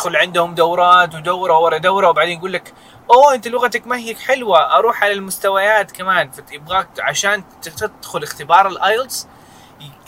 [0.00, 2.72] تدخل عندهم دورات ودورة ورا دورة وبعدين يقول لك
[3.10, 6.30] أوه أنت لغتك ما هي حلوة أروح على المستويات كمان.
[6.30, 9.26] فيبغاك عشان تدخل اختبار ال IELTS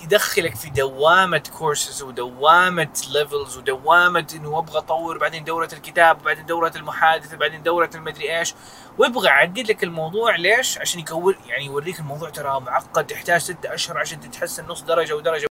[0.02, 6.72] يدخلك في دوامة كورسز ودوامة levels ودوامة إنه أبغى أطور بعدين دورة الكتاب وبعدين دورة
[6.76, 8.54] المحادثة بعدين دورة المدري إيش.
[8.98, 13.98] ويبغى يعقد لك الموضوع ليش؟ عشان يكون يعني يوريك الموضوع ترى معقد تحتاج ستة أشهر
[13.98, 15.46] عشان تتحسن نص درجة ودرجة.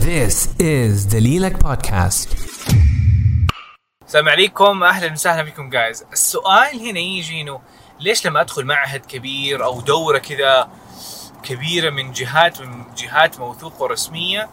[0.00, 2.45] This is دليلك بودكاست
[4.06, 7.60] السلام عليكم أهلا وسهلا بكم جايز السؤال هنا يجي إنه
[8.00, 10.70] ليش لما أدخل معهد كبير أو دورة كذا
[11.42, 14.48] كبيرة من جهات من جهات موثوقة ورسمية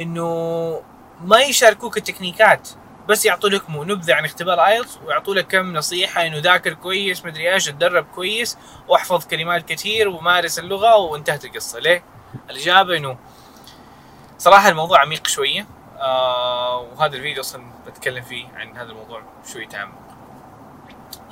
[0.00, 0.82] إنه
[1.20, 2.68] ما يشاركوك التكنيكات
[3.08, 7.54] بس يعطوا لك نبذة عن اختبار IELTS ويعطوا لك كم نصيحة إنه ذاكر كويس مدري
[7.54, 11.78] إيش اتدرب كويس واحفظ كلمات كثير ومارس اللغة وانتهت القصة.
[11.78, 12.04] ليه؟
[12.50, 13.18] الإجابة إنه
[14.38, 15.66] صراحة الموضوع عميق شوية.
[16.02, 20.02] آه وهذا الفيديو أصلا بتكلم فيه عن هذا الموضوع شوي تعمق.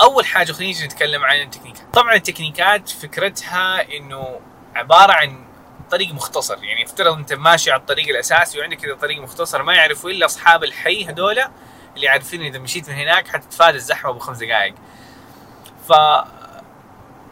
[0.01, 1.83] أول حاجة خلينا نتكلم عن التكنيكات.
[1.93, 4.41] طبعا التكنيكات فكرتها إنه
[4.75, 5.45] عبارة عن
[5.91, 6.65] طريق مختصر.
[6.65, 10.65] يعني افترض أنت ماشي على الطريق الأساسي وعندك كذا طريق مختصر ما يعرفوا إلا أصحاب
[10.65, 11.51] الحي هذولا
[11.97, 14.75] اللي عارفين إذا مشيت من هناك حتتفادى الزحمة بخمس دقائق.
[15.89, 15.93] ف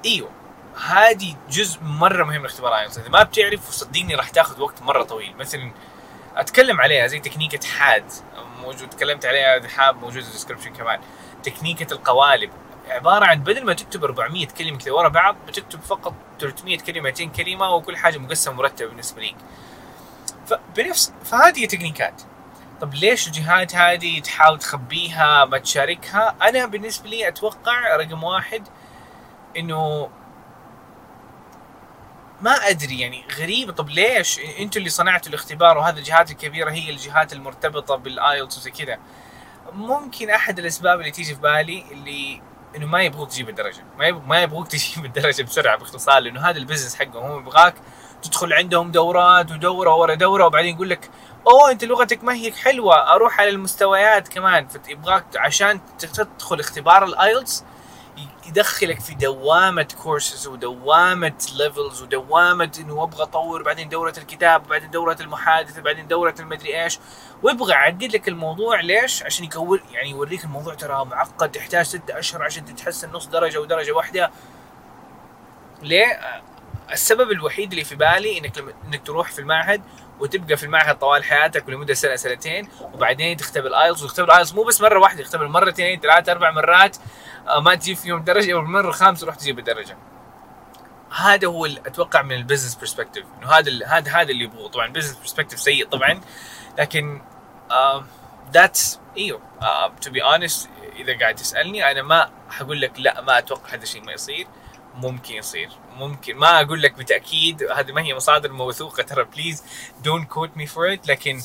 [0.04, 0.30] إيوه
[0.86, 5.36] هذه جزء مرة مهم من اختبار إذا ما بتعرف صدقني راح تاخذ وقت مرة طويل.
[5.36, 5.72] مثلا
[6.38, 8.04] أتكلم عليها زي تكنيكة حاد.
[8.60, 11.00] موجود تكلمت عليها حاب موجود في ال description كمان.
[11.42, 12.50] تكنيكة القوالب.
[12.88, 17.24] عبارة عن بدل ما تكتب 400 كلمة كذا ورا بعض بتكتب فقط 300 كلمه 200
[17.24, 19.36] كلمة وكل حاجة مقسمة مرتبة بالنسبة ليك.
[20.46, 22.22] فبنفس فهذه تكنيكات.
[22.80, 28.68] طب ليش الجهات هذه تحاول تخبيها ما تشاركها؟ أنا بالنسبة لي أتوقع رقم واحد
[29.56, 30.10] إنه
[32.42, 33.72] ما أدري يعني غريبة.
[33.72, 38.70] طب ليش؟ أنتوا اللي صنعتوا الاختبار وهذه الجهات الكبيرة هي الجهات المرتبطة بال IELTS وزي
[38.70, 38.98] كذا.
[39.72, 42.42] ممكن أحد الأسباب اللي تيجي في بالي اللي
[42.76, 43.84] إنه ما يبغوك تجيب الدرجة.
[43.98, 47.30] ما ما يبغوك تجيب الدرجة بسرعة باختصار لأنه هذا ال business حقهم.
[47.30, 47.74] هم يبغاك
[48.22, 51.10] تدخل عندهم دورات ودورة ورا دورة وبعدين يقول لك
[51.46, 54.68] أوه أنت لغتك ما هي حلوة أروح على المستويات كمان.
[54.68, 57.64] فيبغاك عشان تدخل اختبار ال IELTS
[58.46, 65.16] يدخلك في دوامة كورسز ودوامة levels ودوامة إنه أبغى أطور بعدين دورة الكتاب بعدين دورة
[65.20, 66.98] المحادثة بعدين دورة المدري إيش
[67.42, 72.42] ويبغى يعقد لك الموضوع ليش؟ عشان يكون يعني يوريك الموضوع ترى معقد تحتاج ستة أشهر
[72.42, 74.30] عشان تتحسن نص درجة ودرجة واحدة
[75.82, 76.20] ليه؟
[76.92, 79.82] السبب الوحيد اللي في بالي إنك لما إنك تروح في المعهد
[80.20, 84.54] وتبقى في المعهد طوال حياتك ولمده سنة سنتين وبعدين تختبر ال IELTS وتختبر ال IELTS
[84.54, 86.96] مو بس مرة واحدة تختبر مرتين ثلاث أربع مرات
[87.48, 89.96] آه، ما تجيب فيهم درجة والمرة الخامسه تروح تجيب الدرجة.
[91.16, 94.68] هذا هو أتوقع من ال business perspective إنه هذا هذا هذا اللي يبغوه.
[94.68, 96.20] طبعا ال business perspective سيء طبعا
[96.78, 97.22] لكن
[98.52, 99.40] that's إيوه.
[100.00, 104.02] to be honest إذا قاعد تسألني أنا ما حقول لك لا ما أتوقع هذا الشيء
[104.02, 104.46] ما يصير.
[104.98, 105.70] ممكن يصير.
[105.96, 109.62] ممكن ما أقول لك بالتاكيد هذه ما هي مصادر موثوقة ترى please
[110.04, 111.40] don't quote me for it لكن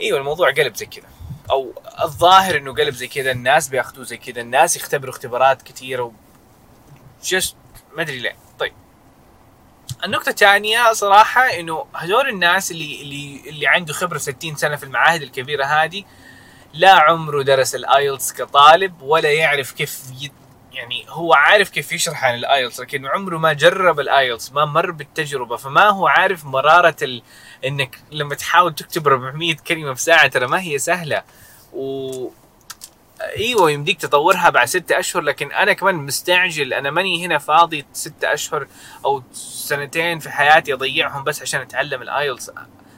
[0.00, 1.08] إيوه الموضوع قلب زي كذا.
[1.50, 1.72] أو
[2.04, 6.12] الظاهر إنه قلب زي كذا الناس بيأخذوه زي كذا الناس يختبروا اختبارات كثيرة و
[7.24, 7.56] just
[7.96, 8.36] ما أدري ليه.
[8.58, 8.72] طيب.
[10.04, 15.22] النقطة الثانية صراحة إنه هذول الناس اللي اللي اللي عنده خبرة 60 سنة في المعاهد
[15.22, 16.04] الكبيرة هذه
[16.72, 20.02] لا عمره درس ال IELTS كطالب ولا يعرف كيف
[20.76, 24.64] يعني هو عارف كيف يشرح عن ال IELTS لكن عمره ما جرب ال IELTS ما
[24.64, 27.22] مر بالتجربة فما هو عارف مرارة ال...
[27.64, 31.22] إنك لما تحاول تكتب 400 كلمة في ساعة ترى ما هي سهلة.
[31.72, 32.28] و
[33.36, 38.32] إيوه يمديك تطورها بعد ستة أشهر لكن أنا كمان مستعجل أنا ماني هنا فاضي ستة
[38.32, 38.66] أشهر
[39.04, 42.50] أو سنتين في حياتي أضيعهم بس عشان أتعلم الايلتس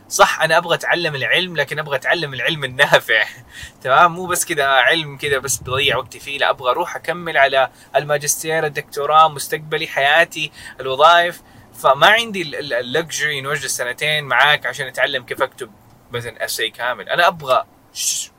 [0.09, 3.25] صح أنا أبغى أتعلم العلم لكن أبغى أتعلم العلم النافع.
[3.83, 6.39] تمام؟ مو بس كذا علم كذا بس بضيع وقتي فيه.
[6.39, 11.43] لا أبغى أروح أكمل على الماجستير الدكتوراه مستقبلي حياتي الوظائف.
[11.75, 15.71] فما عندي ال luxury إنه أوجد سنتين معاك عشان أتعلم كيف أكتب
[16.13, 17.09] مثلا essay كامل.
[17.09, 17.65] أنا أبغى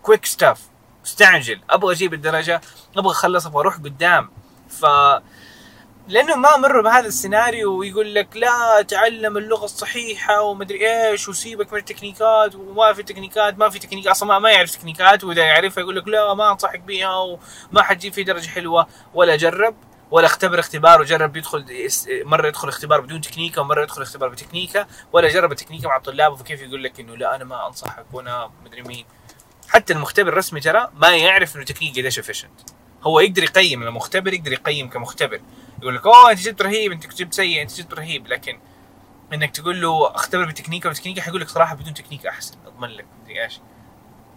[0.01, 0.61] quick stuff
[1.03, 1.61] مستعجل.
[1.69, 2.61] أبغى أجيب الدرجة
[2.97, 4.29] أبغى أخلص أبغى أروح قدام.
[4.69, 4.85] ف
[6.07, 11.79] لأنه ما مروا بهذا السيناريو ويقول لك لا تعلم اللغة الصحيحة ومدري إيش وسيبك من
[11.79, 16.07] التكنيكات وما في تكنيكات ما في تكنيكات أصلا ما يعرف تكنيكات وإذا يعرفها يقول لك
[16.07, 19.75] لا ما أنصحك بها وما حتجيب فيه درجة حلوة ولا جرب
[20.11, 25.29] ولا اختبر اختبار وجرب يدخل مرة يدخل اختبار بدون تكنيكة ومرة يدخل اختبار بتكنيكة ولا
[25.29, 29.05] جرب التكنيكة مع الطلاب فكيف يقول لك إنه لا أنا ما أنصحك وأنا مدري مين.
[29.69, 32.59] حتى المختبر الرسمي ترى ما يعرف إنه تكنيك قديش efficient
[33.03, 35.39] هو يقدر يقيم المختبر يقدر يقيم كمختبر.
[35.81, 38.27] يقول لك أوه أنت جبت رهيب أنت جبت سيء أنت جبت رهيب.
[38.27, 38.59] لكن
[39.33, 41.21] إنك تقول له أختبر بتكنيكة وتكنيكة.
[41.21, 43.59] حيقول لك صراحة بدون تكنيك أحسن أضمن لك مدري إيش.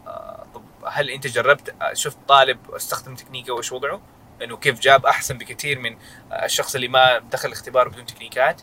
[0.06, 4.00] آه طب هل أنت جربت شفت طالب استخدم تكنيكة وإيش وضعه؟
[4.42, 5.96] انه كيف جاب أحسن بكثير من
[6.32, 8.62] الشخص اللي ما دخل الاختبار بدون تكنيكات.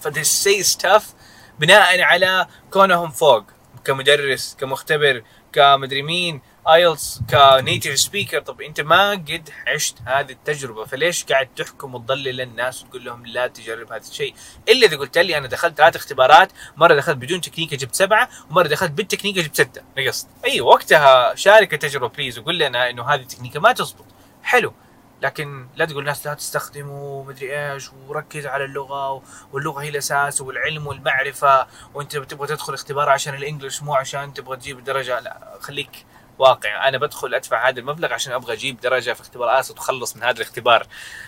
[0.00, 1.14] فده say stuff
[1.58, 3.44] بناء على كونهم فوق
[3.84, 5.22] كمدرس كمختبر
[5.52, 8.40] كمدري مين IELTS ك native speaker.
[8.40, 13.46] طب أنت ما قد عشت هذه التجربة فليش قاعد تحكم وتضلل الناس وتقول لهم لا
[13.46, 14.34] تجرب هذا الشيء؟
[14.68, 18.68] إلا إذا قلت لي أنا دخلت ثلاث اختبارات مرة دخلت بدون تكنيكه جبت سبعة ومرة
[18.68, 19.82] دخلت بالتكنيكه جبت ستة.
[19.98, 20.28] نقصت.
[20.44, 24.06] أي وقتها شارك التجربة please وقول لنا إنه هذه التكنيكه ما تزبط.
[24.42, 24.74] حلو.
[25.22, 29.22] لكن لا تقول الناس لا تستخدموا مدري إيش وركز على اللغة
[29.52, 34.84] واللغة هي الأساس والعلم والمعرفة وأنت تبغى تدخل اختبار عشان الإنجليش مو عشان تبغى تجيب
[34.84, 35.20] درجة.
[35.20, 36.06] لا خليك
[36.38, 36.88] واقع.
[36.88, 40.36] أنا بدخل أدفع هذا المبلغ عشان أبغى أجيب درجة في اختبار اسد وخلص من هذا
[40.36, 40.86] الاختبار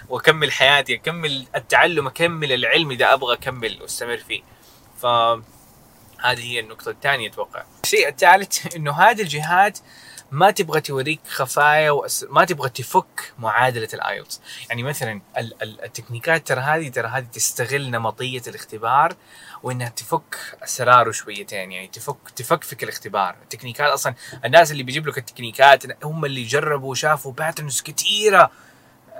[0.08, 4.42] وأكمل حياتي أكمل التعلم أكمل العلم إذا أبغى أكمل وأستمر فيه.
[5.00, 5.06] ف
[6.22, 7.64] هذه هي النقطة الثانية أتوقع.
[7.84, 9.78] الشيء الثالث إنه هذه الجهات
[10.30, 12.26] ما تبغى توريك خفايا وأس...
[12.30, 15.62] ما تبغى تفك معادلة ال IELTS يعني مثلا ال...
[15.62, 15.84] ال...
[15.84, 19.14] التكنيكات ترى هذه ترى هذه تستغل نمطية الاختبار
[19.62, 23.36] وإنها تفك اسراره شويتين يعني تفك تفكفك الاختبار.
[23.42, 24.14] التكنيكات أصلا
[24.44, 28.50] الناس اللي بيجيب لك التكنيكات هم اللي جربوا وشافوا patterns كثيره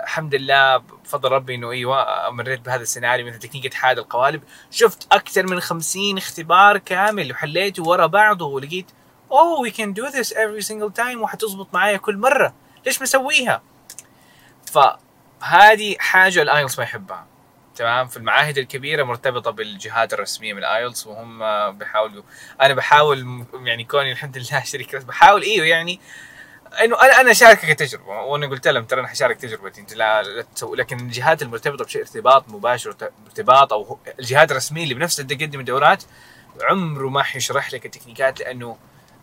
[0.03, 4.43] الحمد لله بفضل ربي إنه إيوه مريت بهذا السيناريو مثل تكنيك اتحاد القوالب.
[4.71, 8.91] شفت أكثر من خمسين اختبار كامل وحليته ورا بعضه ولقيت
[9.31, 12.53] أوه we can do this every single time وحتزبط معايا كل مرة.
[12.85, 13.61] ليش مسويها؟
[14.71, 17.27] فهذه حاجة ال IELTS ما يحبها.
[17.75, 21.39] تمام؟ في المعاهد الكبيرة مرتبطة بالجهات الرسمية من ال IELTS وهم
[21.77, 22.23] بيحاولوا
[22.61, 25.99] أنا بحاول يعني كوني الحمد لله شريك بحاول إيوه يعني
[26.79, 30.41] إنه أنا أنا أشاركك التجربة وأنا قلت لهم ترى أنا حشارك تجربتي أنت لا, لا
[30.41, 32.95] تسوي لكن الجهات المرتبطة بشيء ارتباط مباشر
[33.25, 36.03] ارتباط أو الجهات الرسمية اللي بنفسها تقدم الدورات
[36.61, 38.77] عمره ما حيشرح لك التكنيكات لأنه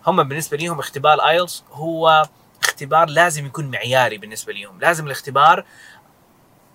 [0.06, 2.28] هم بالنسبة لهم اختبار IELTS هو
[2.62, 5.64] اختبار لازم يكون معياري بالنسبة لهم لازم الاختبار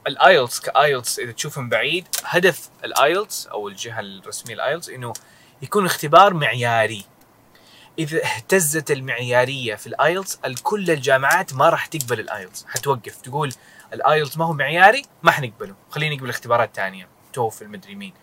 [0.07, 4.89] ال IELTS ك IELTS إذا تشوفه من بعيد هدف ال IELTS أو الجهة الرسمية الايلتس
[4.89, 5.13] إنه
[5.61, 7.05] يكون اختبار معياري.
[7.99, 12.65] إذا اهتزت المعيارية في ال IELTS كل الجامعات ما راح تقبل ال IELTS.
[12.65, 13.21] حتوقف.
[13.21, 13.53] تقول
[13.93, 15.75] ال IELTS ما هو معياري ما حنقبله.
[15.89, 17.07] خلينا نقبل اختبارات ثانية.
[17.33, 18.13] توفل المدري مين.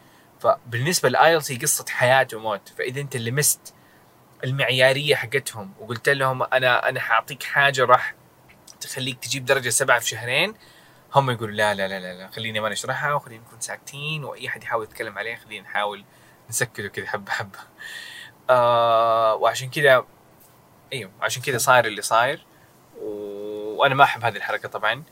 [0.40, 2.68] فبالنسبة للآيلتس هي قصة حياة وموت.
[2.78, 3.74] فإذا أنت لمست
[4.44, 8.14] المعيارية حقتهم وقلت لهم أنا أنا حأعطيك حاجة راح
[8.80, 10.54] تخليك تجيب درجة سبعة في شهرين
[11.14, 14.84] هم يقولوا لا لا لا لا, لا ما نشرحها وخلينا نكون ساكتين وأي أحد يحاول
[14.84, 16.04] يتكلم عليه خلينا نحاول
[16.50, 17.58] نسكته كذا حبة حبة.
[18.50, 20.04] آه وعشان كذا
[20.92, 22.46] أيوه عشان كذا صاير اللي صاير.
[23.00, 25.02] وأنا ما أحب هذه الحركة طبعا.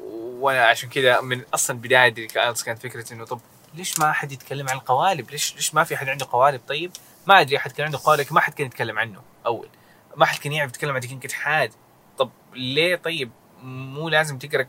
[0.00, 3.40] وأنا عشان كذا من أصلا بداية كانت فكرة إنه طب
[3.74, 6.92] ليش ما أحد يتكلم عن القوالب؟ ليش ليش ما في أحد عنده قوالب؟ طيب
[7.26, 9.68] ما أدري أحد كان عنده قوالب ما حد كان يتكلم عنه أول.
[10.16, 11.72] ما حد كان يعرف يتكلم عن تكنيك اتحاد
[12.18, 13.30] طب ليه؟ طيب
[13.62, 14.66] مو لازم تقرأ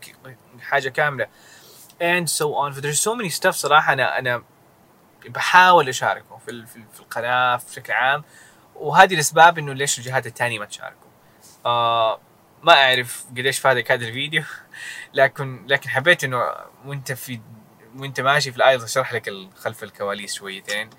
[0.62, 1.28] حاجة كاملة.
[2.02, 2.74] And so on.
[2.82, 4.44] There's so many stuff صراحة أنا أنا
[5.30, 8.24] بحاول اشاركه في في القناة بشكل عام.
[8.76, 11.08] وهذه الأسباب إنه ليش الجهات الثانية ما تشاركوا
[11.66, 12.20] آه
[12.64, 14.44] ما أعرف قديش فادك هذا الفيديو.
[15.14, 16.44] لكن لكن حبيت إنه
[16.86, 17.40] وأنت في
[17.98, 20.90] وأنت ماشي في الأيض أشرح لك خلف الكواليس شويتين.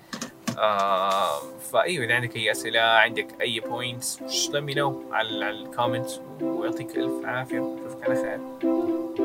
[0.57, 1.39] آه
[1.71, 4.19] فأيوة إذا عندك أي أسئلة عندك أي points
[4.49, 7.75] let me know على ال comments ويعطيك ألف عافية.
[7.85, 9.24] أشوفك على خير.